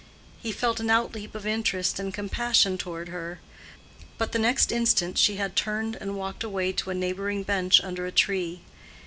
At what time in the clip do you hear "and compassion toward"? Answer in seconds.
1.99-3.09